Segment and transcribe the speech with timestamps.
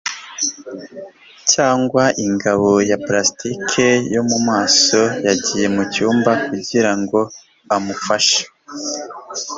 [1.51, 5.01] cyangwa ingabo ya plastike yo mumaso.
[5.27, 7.19] yagiye mu cyumba kugira ngo
[7.75, 8.43] amufashe